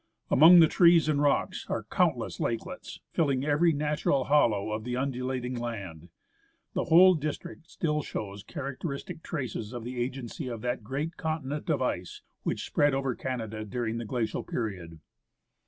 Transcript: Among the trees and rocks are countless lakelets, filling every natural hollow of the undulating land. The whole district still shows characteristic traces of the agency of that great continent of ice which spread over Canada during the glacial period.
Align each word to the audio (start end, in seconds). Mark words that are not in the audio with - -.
Among 0.31 0.61
the 0.61 0.67
trees 0.67 1.07
and 1.07 1.21
rocks 1.21 1.67
are 1.69 1.83
countless 1.83 2.39
lakelets, 2.39 2.99
filling 3.11 3.45
every 3.45 3.71
natural 3.71 4.23
hollow 4.23 4.71
of 4.71 4.83
the 4.83 4.97
undulating 4.97 5.53
land. 5.53 6.09
The 6.73 6.85
whole 6.85 7.13
district 7.13 7.69
still 7.69 8.01
shows 8.01 8.41
characteristic 8.41 9.21
traces 9.21 9.73
of 9.73 9.83
the 9.83 9.99
agency 10.01 10.47
of 10.47 10.61
that 10.61 10.83
great 10.83 11.17
continent 11.17 11.69
of 11.69 11.83
ice 11.83 12.23
which 12.41 12.65
spread 12.65 12.95
over 12.95 13.13
Canada 13.13 13.63
during 13.63 13.99
the 13.99 14.05
glacial 14.05 14.41
period. 14.43 15.01